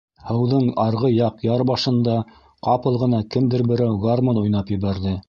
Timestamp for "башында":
1.71-2.15